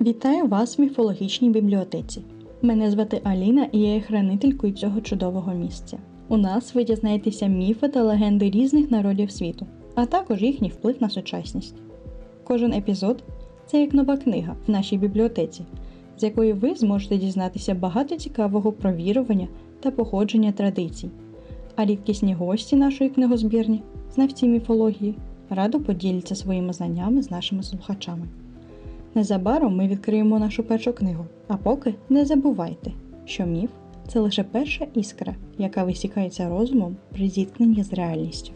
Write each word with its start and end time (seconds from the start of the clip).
Вітаю 0.00 0.46
вас 0.46 0.78
в 0.78 0.80
міфологічній 0.80 1.50
бібліотеці. 1.50 2.22
Мене 2.62 2.90
звати 2.90 3.20
Аліна 3.24 3.68
і 3.72 3.80
я 3.80 3.94
є 3.94 4.00
хранителькою 4.00 4.72
цього 4.72 5.00
чудового 5.00 5.54
місця. 5.54 5.98
У 6.28 6.36
нас 6.36 6.74
ви 6.74 6.84
дізнаєтеся 6.84 7.46
міфи 7.46 7.88
та 7.88 8.02
легенди 8.02 8.50
різних 8.50 8.90
народів 8.90 9.30
світу, 9.30 9.66
а 9.94 10.06
також 10.06 10.42
їхній 10.42 10.68
вплив 10.68 10.96
на 11.00 11.10
сучасність. 11.10 11.74
Кожен 12.44 12.72
епізод 12.72 13.24
це 13.66 13.80
як 13.80 13.94
нова 13.94 14.16
книга 14.16 14.56
в 14.66 14.70
нашій 14.70 14.98
бібліотеці, 14.98 15.64
з 16.18 16.22
якої 16.22 16.52
ви 16.52 16.74
зможете 16.74 17.16
дізнатися 17.16 17.74
багато 17.74 18.16
цікавого 18.16 18.72
про 18.72 18.92
вірування 18.92 19.48
та 19.80 19.90
походження 19.90 20.52
традицій. 20.52 21.10
А 21.76 21.84
рідкісні 21.84 22.34
гості 22.34 22.76
нашої 22.76 23.10
книгозбірні, 23.10 23.82
знавці 24.14 24.46
міфології, 24.46 25.14
радо 25.50 25.80
поділяться 25.80 26.34
своїми 26.34 26.72
знаннями 26.72 27.22
з 27.22 27.30
нашими 27.30 27.62
слухачами. 27.62 28.28
Незабаром 29.14 29.76
ми 29.76 29.88
відкриємо 29.88 30.38
нашу 30.38 30.62
першу 30.62 30.92
книгу, 30.92 31.26
а 31.48 31.56
поки 31.56 31.94
не 32.08 32.24
забувайте, 32.24 32.92
що 33.24 33.46
міф 33.46 33.70
це 34.08 34.20
лише 34.20 34.44
перша 34.44 34.86
іскра, 34.94 35.34
яка 35.58 35.84
висікається 35.84 36.48
розумом 36.48 36.96
при 37.12 37.28
зіткненні 37.28 37.82
з 37.82 37.92
реальністю. 37.92 38.52